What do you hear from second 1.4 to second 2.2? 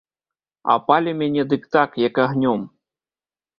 дык так, як